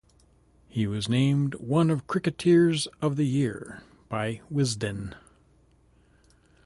[0.67, 5.13] He was named one of Cricketers of the Year by "Wisden".